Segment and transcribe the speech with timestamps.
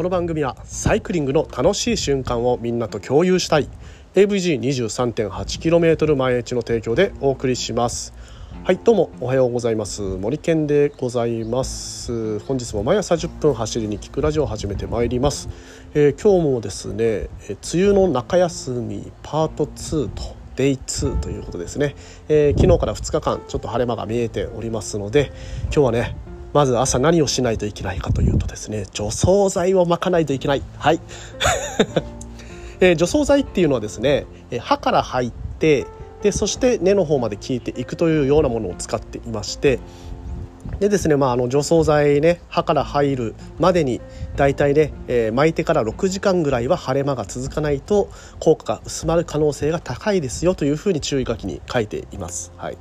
[0.00, 3.68] この番組はサイクリングの楽しい瞬間をみんなと共有したい。
[4.14, 8.14] AVG23.8km 毎日の提供でお送りします。
[8.64, 10.00] はいどうもおはようございます。
[10.00, 12.38] 森健でございます。
[12.38, 15.50] 本日も毎朝10分走りに聞くラジオを始めてまいります、
[15.92, 17.28] えー、今日もですね、え
[17.74, 21.94] 梅雨の中休みパート2とデイ2ということですね、
[22.30, 25.30] えー、昨日から2日間ちょっと晴れ間が見えておりますので
[25.64, 30.62] 今日はねまず朝何をしないといけないかというとですね除草剤を巻かないといけない。
[30.78, 31.00] はい。
[32.80, 34.26] えー、除草剤っていうのはですね
[34.58, 35.86] 歯から入って
[36.22, 39.78] でそして根の方まで効いていくというようなものを使っていまして
[40.78, 44.00] でですね、まあ、あの除草剤ね歯から入るまでに
[44.36, 52.52] 大体ね、えー、巻いてから6時間ぐらいは晴れ間が続かないと効果が薄まる可能性が高いですよというふうに注意書きに書いています。
[52.56, 52.78] はい。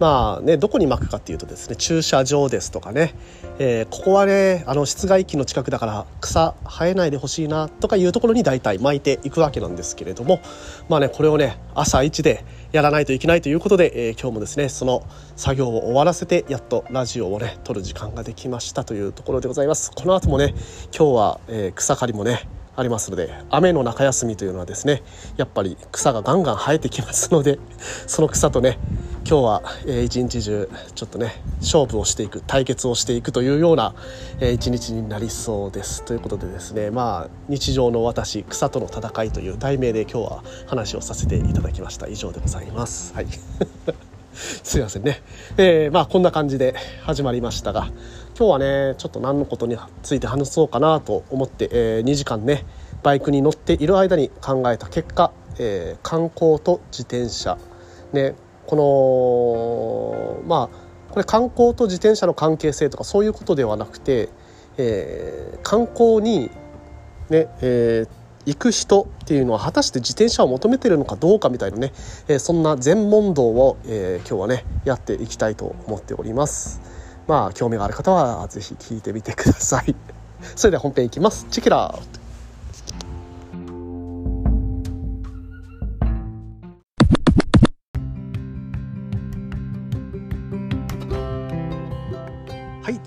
[0.00, 3.14] まあね、どこに巻くかっていうとですね駐車場ですとかね、
[3.58, 10.40] えー、ここはねあの室外機の近くだから草生えないでほしいなとかいうところに大体巻いていくわけなんですけれども
[10.88, 19.92] まあねこれをね朝一でやらないといけないということで、えー、今日もですねその作業を終わらせてやっとラジオをね撮る時間ができましたというところでございます。
[19.94, 20.54] この後もね
[20.96, 22.48] 今日は、えー、草刈りもね
[22.80, 25.02] ありますので雨の中休みというのはですね
[25.36, 27.58] やっぱり草がガンガン生えてきますので
[28.08, 28.78] その草とね
[29.28, 33.94] 今日は、えー、一日中ちょっとね勝負をしていく対決をしていくというような、
[34.40, 36.02] えー、一日になりそうです。
[36.04, 42.08] ということでですねまあ日常の私草との戦いという題名で今日は話をさせていただきました。
[42.08, 43.12] 以上でございます。
[43.14, 43.26] はい。
[44.34, 45.22] すいませんね。
[45.56, 47.88] えー、まあこんな感じで始まりましたが、
[48.38, 52.64] 今日はね、ちょっと何のことについて話そうかなと思って、えー、2時間ね、
[53.02, 57.58] バイクに乗っている間に考えた結果、えー、観光と自転車、
[58.12, 58.34] ね、
[58.66, 64.28] この、まあ、これ観光と自転車の関係性とかそういうことではなくて、
[64.76, 66.50] えー、観光に
[67.30, 68.08] ね、えー、
[68.46, 71.92] 行く人っていうのは果たして自転車を求めてるのかどうかみたいなね、
[72.28, 76.80] え、そんな全問答を、え、今日はねやっていきたいと思っております。
[77.26, 79.94] まあ興味がある方は是非聞いてみてください。
[80.56, 81.46] それでは本編いきます。
[81.50, 82.19] チェキラー。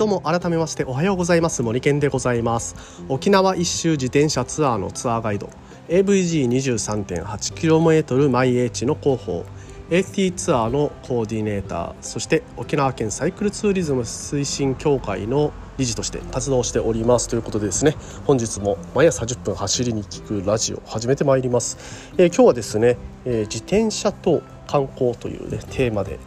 [0.03, 1.63] どうも改めましておはようございます。
[1.63, 2.75] 森健でございます。
[3.07, 5.49] 沖縄一周自転車ツアーのツアーガイド。
[5.87, 9.45] AVG23.8km 毎 H の広報。
[9.89, 17.95] AT ツアーのコーディネーターそして沖縄県サイクルツーリズム推進協会の理事として活動しておりますということでですね。
[18.25, 26.19] 本日も毎朝10分走りに聞くラジオ始めてまいります、えー、今日はですね、えー、自転車と観光というねテーマで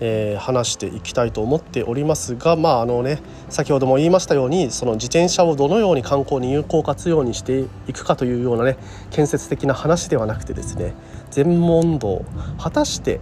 [0.00, 8.76] えー、話していきたいと思っておりますがまああのね先ほども言いましたようにその自転車をどのように観光に有効活用にしていくかというようなね
[9.10, 10.94] 建設的な話ではなくてですね
[11.30, 12.24] 全問答
[12.58, 13.20] 果たして、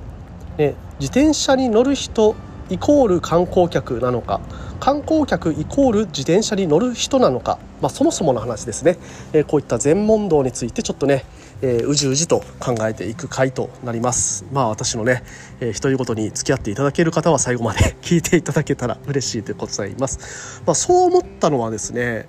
[0.58, 2.36] ね、自転車に乗る人
[2.68, 4.40] イコール観光客なのか
[4.80, 8.98] 観光客イコール自転車に乗る人なのか、まあ、そもそもの話ですね、
[9.32, 11.24] えー、こういった全問答についてちょっとね
[11.62, 14.44] えー、うじうじと考えていく回となります。
[14.52, 15.22] まあ私のね、
[15.60, 22.28] えー、独り言に付き合っていただける方は最後まで 聞いていただけたら嬉しいでございます、まあ、そう思ったのはですね、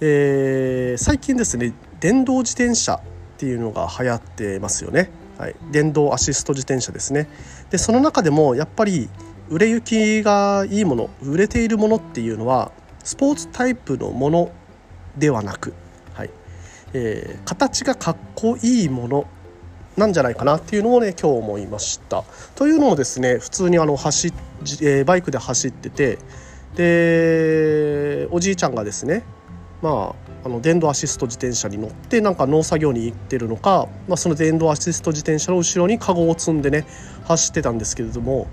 [0.00, 3.00] えー、最近ですね電動自転車っ
[3.36, 7.28] ていうのが流行ってますよね、はい、電動アシスト自転車ですね。
[7.70, 9.08] でその中でもやっぱり
[9.50, 14.50] 売れ行きがいいもの売れているものっていうのはスポーツタイプのもの
[15.18, 15.74] ではなく
[16.94, 19.26] えー、形がかっこいいもの
[19.96, 22.24] なんじゃないかなっていうのをね今日思いました。
[22.54, 26.18] というのもですね普通にあの走、えー、バイクで走ってて
[26.76, 29.24] でおじいちゃんがですね
[29.82, 36.86] まああの電動アシスト自転車に乗ってなんか農作業に行ってるのか、まあ、その電動アシスト自転車の後ろにカゴを積んでね
[37.24, 38.46] 走ってたんですけれども、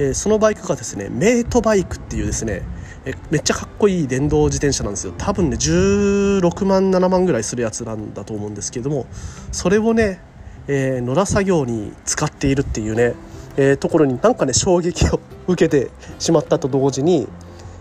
[0.00, 2.62] えー、そのバイクがですねメイトバイクっていうですね
[3.08, 5.14] えめっちゃかっこいい電動自転車なんですよ。
[5.16, 9.06] 多分ね16万7万ぐらいするやつなんだと思うんですけれども
[9.50, 10.20] それをね、
[10.66, 13.14] えー、野良作業に使っているっていうね、
[13.56, 17.26] えー、ところになんかね衝撃を受けてしまったと同時に、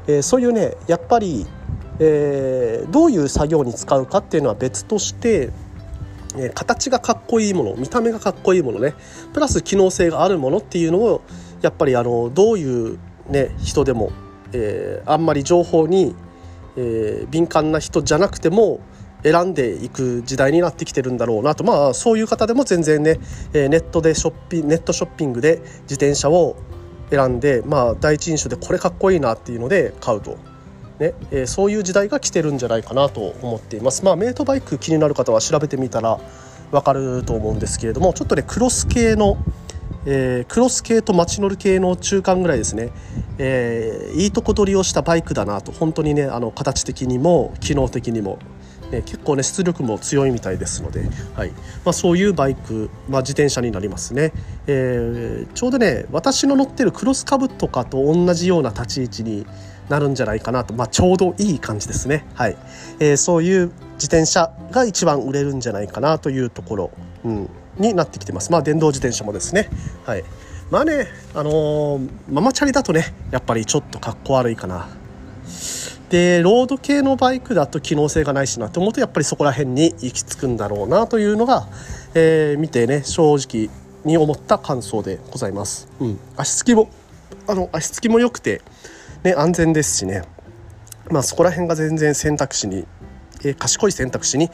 [0.08, 1.46] えー、そういうねやっぱり、
[2.00, 5.50] えー、どういう作業に使うかっていうのは別として
[6.38, 8.94] え形がかっこいいもの見た目がかっこいいものね
[9.34, 11.22] プラス機能性があるものっていうのを
[11.62, 14.12] やっぱりあのどういう、ね、人でも
[14.54, 16.16] えー、あんまり情報に、
[16.76, 18.80] えー、敏感な人じゃなくても
[19.24, 23.20] 選んでいく時代になってきてるんだろうなとまあそういう方でも全然ね、
[23.54, 26.56] えー、ネットでショッピネットショッピングで自転車を
[27.10, 30.38] 選んでまあ第一印象でこれかっこいいなっていうので買うと
[31.00, 34.04] ねえー、そういう時代が来てるんじゃないかなと思っています。
[34.04, 36.20] まあ、メイトバイク気になる方は調べてみたら
[36.72, 39.38] 分かると思うんですけれどもちょっとねクロス系の、
[40.10, 42.92] えー、クロス系と街乗り系の中間ぐらいですね、
[43.38, 48.40] えー、いいとこ取りをしたバイクだなと本当にねあの形的にも機能的にも。
[48.92, 51.50] ね、結構ね出力も強いみたいですので、はい。
[51.84, 54.32] まあ、そういうバイク、まあ、自転車になりますね、
[54.66, 59.46] えー、ちょうどね私の乗ってるクロスカブとかと同じような立ち位置に
[59.90, 62.56] なるんじゃないかなと、まあ、ちょうどいい感じですね、はい。
[63.02, 66.92] え、そういう自転車が一番売れるんじゃないかなというところ、
[67.26, 68.52] うん、になってきてます。
[68.52, 69.70] まあ電動自転車もですね。
[70.06, 70.24] はい。
[70.70, 74.88] まあねあのー、ママチャリだとねやっぱりちょっとかっこ悪いかな。
[76.10, 81.68] でロード系のバイクだと機能性がないしなと思うとやっぱりそこら辺に行き着くんだろうなというのが、
[82.14, 83.70] えー、見てね正直
[84.06, 86.90] に思った感想でございます、うん、足つきも
[87.46, 88.62] あの足つきも良くて、
[89.24, 90.24] ね、安全ですしね。
[91.10, 92.86] まあそこら辺が全然選択肢に、
[93.44, 94.50] えー、賢い選択肢に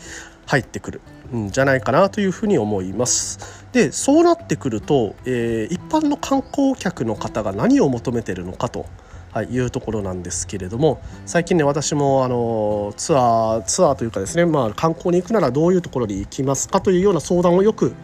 [0.46, 1.02] 入ってくる。
[1.36, 3.66] んじゃないかなというふうに思います。
[3.72, 8.86] でそうなってくると、えー、一般の観光客の方が何を求めてるのかと
[9.32, 17.96] はい、いうところなんですけれども最近ね私もあのツアーツアーというかですね、まあ、観光に行くならどういうところに行きますかというような相談をよく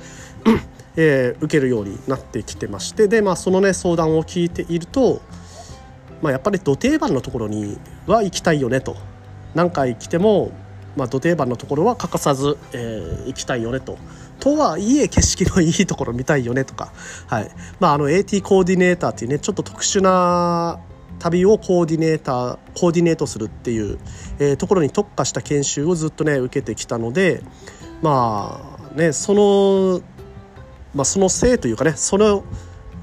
[1.02, 5.22] えー、受けるようになってきてましてで、まあ、そのね相談を聞いていると、
[6.22, 8.98] まあ、やっぱり土定番のところには行きたいよねと。
[9.56, 10.52] 何回来ても、
[11.00, 13.98] まあ、土定番のところは欠かさず、えー、行きたいよねと。
[14.40, 16.94] とはいえ景色のいいところ見たいよねとか、
[17.28, 20.80] はいまあ、あの AT コーディネーターっていうねちょっと特殊な
[21.20, 24.00] 旅をコーディネーターコーディネートするっていう、
[24.40, 27.44] えー、ところに特化した研修をずっとね受けてきたので
[28.02, 30.02] まあねその、
[30.96, 32.46] まあ、そのせいというかねその、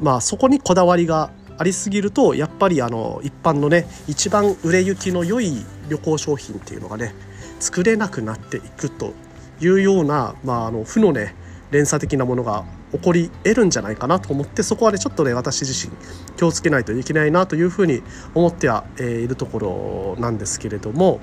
[0.00, 7.14] まあ、そこにこだわりがありすぎるとやっぱりあの一般のね一番売れ行きの良い旅行商品っていうのがね
[7.60, 9.14] 作れなくなっていくと
[9.60, 11.34] いうような、まあ、あの負のね
[11.70, 15.92] 連鎖的なものが起こり得るんじゃないかなと思ってそこはねちょっとね私自身
[16.36, 18.02] 気をつけないといけないなというふうに
[18.34, 21.20] 思っては、えー、いるところなんですけれども、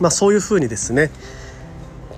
[0.00, 1.10] まあ、そういうふうにですね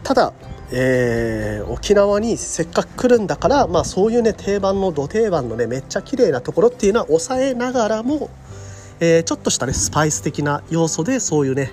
[0.04, 0.32] ただ、
[0.72, 8.30] えー、沖縄にせっかく来るんだから、まあ、そういうね定番のど定番のねめっちゃ綺麗なところっていうのは抑えながらも、
[9.00, 11.72] えー、ちょっとしたねスパイス的な要素でそういうね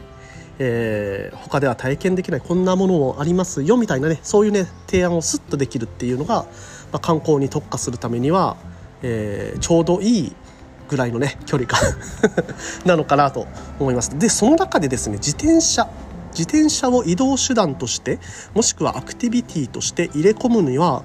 [0.59, 6.43] えー、他では体験できないこんなものもありますよみたいなねそういうね提案をスッとできるっていうのが、
[6.91, 8.57] まあ、観光に特化するためには、
[9.03, 10.35] えー、ちょうどいい
[10.89, 11.79] ぐらいのね距離感
[12.85, 13.45] なのかなと
[13.79, 14.17] 思います。
[14.17, 15.87] でその中でですね自転車
[16.37, 18.19] 自転車を移動手段として
[18.53, 21.03] もしくはアクティビティとして入れ込むには、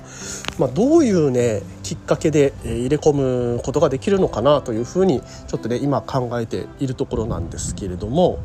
[0.59, 8.41] まあ、どういうねきっかけで入れ込むことができるのかなというふうにちょっとね今考えているところなんですけれども、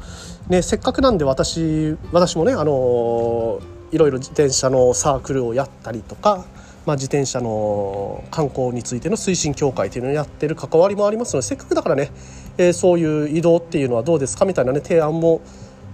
[0.48, 3.60] ね、せっかくなんで私私もねあの
[3.92, 6.45] いろいろ自転車のサークルをやったりとか
[6.88, 12.12] まあ、自転車の観光についての推進協会というのをやってる関わりもありますのでせっかくだからね、
[12.57, 15.42] えー、そういう移動っていうのはどうですかみたいなね提案も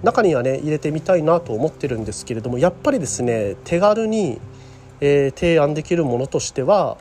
[0.03, 4.39] 中にはね入れてみたいなと思ってるんですけれどもやっぱりですね手軽に、
[4.99, 6.97] えー、提案できるものとしては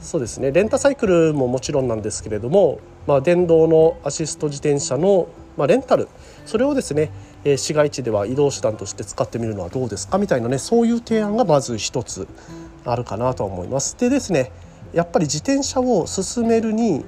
[0.00, 6.08] そうですねレンタサイクルももちろんなんですけれども、まあ、電動のアシスト自転車の、まあ、レンタル
[6.46, 7.10] それをですね、
[7.44, 12.26] えー、市街地では移動手段として使ってみるのはどうですかみたいなねそういう提案がまず一つ
[12.84, 13.98] あるかなと思います。
[13.98, 14.52] でですね
[14.92, 17.04] やっぱり自転車を進めるに、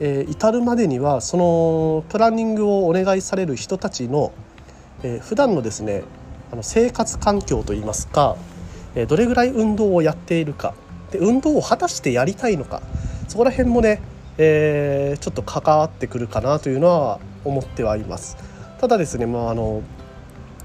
[0.00, 4.32] えー、至るまでにはそのプランニングをお願いされる人たちの、
[5.02, 6.04] えー、普段のですね
[6.52, 8.36] あの生活環境といいますか、
[8.94, 10.74] えー、どれぐらい運動をやっているか
[11.10, 12.82] で運動を果たしてやりたいのか
[13.28, 14.02] そこら辺もね、
[14.38, 18.36] えー、ちょっと関わってくるかなというのは思ってはいます。
[18.78, 19.82] ただですね、まあ、あの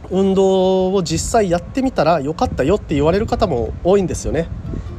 [0.09, 4.49] 運動を実際やってみたら良かったよって言われる方も多いんですよね。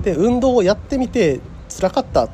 [0.03, 2.29] で運動をやってみて辛かった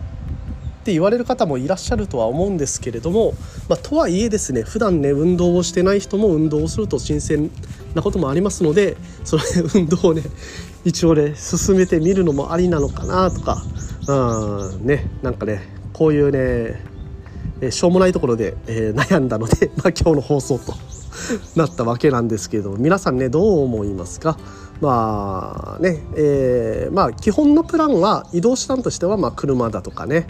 [0.85, 3.33] って言われる方もいらっしゃるとは思うんですけれども、
[3.71, 7.51] まあ、とはいえですね普段ね運動をしてない人も運動をすると新鮮
[7.95, 9.43] なこともありますのでそれ
[9.75, 10.21] 運動をね
[10.85, 13.65] 一応ね進めてみるのもありなのかなとか
[14.07, 15.63] うんねなんかね
[15.95, 20.75] こういうねしょうもないところで、えー、悩んだので、 まあ、今日の放送と
[21.57, 24.37] なったわけなんですけれども皆さんねどう思いますか？
[24.83, 30.27] まあね、えー、まあ基本のプランは移動手段としてはまあ車だとかね、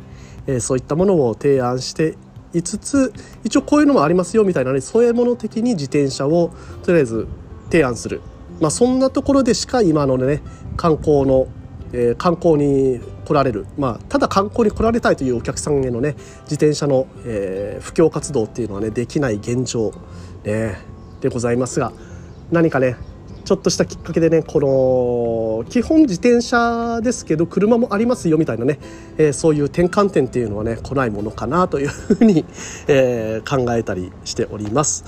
[0.46, 2.16] え、そういったものを提案して
[2.54, 6.52] いつつ一応こういうのもありますよみたいなね添え物的に自転車を
[6.84, 7.26] とりあえず
[7.70, 8.22] 提案する、
[8.60, 10.40] まあ、そんなところでしか今のね
[10.76, 11.48] 観光の、
[11.92, 19.92] えー、観光に来られる、まあ、ただ観光に来られたいというお客さんへのね自転車の、えー、布教活動っていうのはねできない現状、
[20.44, 20.78] ね、
[21.20, 21.92] でございますが
[22.52, 22.96] 何かね
[23.44, 28.78] ちょっとしたきっかけでねこの基本自転車ですけど車もありますよみたいなね、
[29.18, 32.44] えー、そういう転換点っていうのはね来ないものかなというふうに、
[32.88, 35.04] えー、考えたりしております。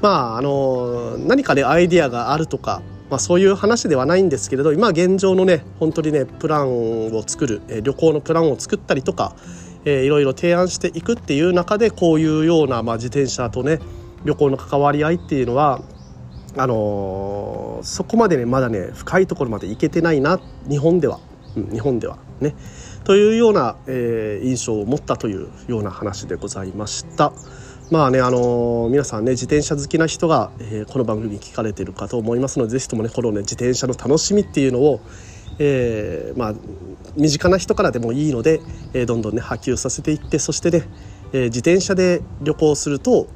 [0.00, 9.34] まああの何かねアイディアがあるとかまあ、そういう話ではないんですけれど今現状のね本当にねプランを作る、え旅行のプランを作ったりとか、
[9.84, 13.80] えー、いろいろ提案していくっていう中でこういうような、まあ、自転車とね
[14.24, 15.82] 旅行の関わり合いっていうのは
[16.56, 21.20] あのー、そこまでねまだね深いところまで行けてないな日本では、
[21.56, 22.18] うん、日本では。
[22.40, 22.54] ね。
[23.04, 27.32] というような、えー、印象を持ったというような話でございました。
[27.90, 35.00] まあねあのー、皆さんね自転車好きな人が、えー、この番組に聞かれてるかと思いますので是非ともねこのね自転車の楽しみっていうのを、
[35.58, 36.54] えー、まあ
[37.16, 38.60] 身近な人からでもいいので、
[38.94, 40.84] えどんどんね波及させていってそしてね、
[41.32, 43.26] え自転車で旅行すると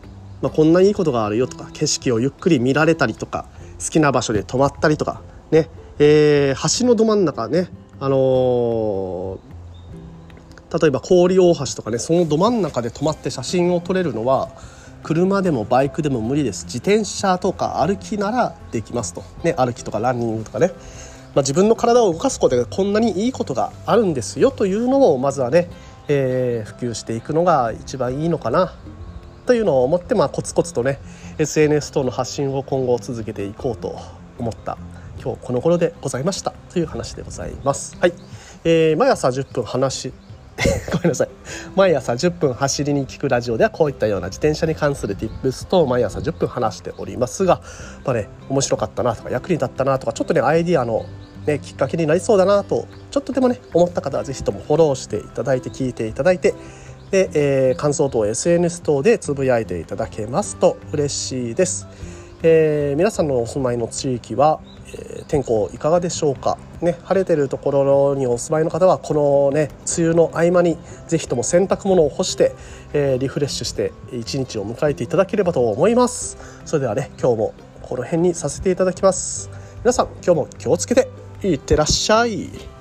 [0.45, 3.47] まあ、こんないいことがあるよとか景色をゆっくり見られたりとか
[3.83, 14.51] 好きな場所で泊まったりとかね、えー、橋のど真ん中ねあのー、例えば氷大橋とかねそのど真ん中で泊まって写真を撮れるのは
[15.03, 16.67] 車でもバイクでも無理です。
[16.67, 20.73] 自転車とか歩きならできますと、ね、歩きとかランニングとかね、
[21.35, 25.71] まあ、自分の体を動かすことでこんなにいいことがあるんですよというのをまずはね、
[26.09, 28.75] えー、普及していくのが一番いいのかな。
[29.47, 30.99] というのを思って、まあ、コツコツとね
[31.39, 33.99] SNS 等の発信を今後続けていこうと
[34.39, 34.79] 思った
[35.23, 37.97] 今日この頃でございましたという話でございます。
[37.99, 38.13] はい、
[38.65, 40.13] えー、毎朝10分話
[40.93, 41.29] ごめんなさい
[41.75, 47.61] 毎朝10分走りに聞くラジオではこういったような自転車に関する Tips と毎朝10分話しておりますが、
[48.05, 51.07] まあね、面白かったなとか役に立ったなとかちょっとねアイディアの、
[51.47, 56.55] ね、きっかけになりそうだなとちょっとでもね思った方は是非ともフォローしていただいて聞いていただいて
[57.15, 61.87] で、えー、感想等 SNS 等でつぶやいていただけますと嬉しいです、
[62.43, 66.59] えー、皆さんのお住まいの地域は、えー、天候いかがでしょうか？
[66.83, 72.53] ね晴れてるところにお住まいの方はこのね梅雨の合間にぜひとも洗濯物を干して、
[72.93, 76.37] えー、リフレッシュして一日を迎えていただければと思います。
[76.65, 79.51] それではね今日もこの辺にさせていただきます。
[79.85, 81.09] 皆さん今日も気をつけて
[81.45, 82.74] いってらっしゃい。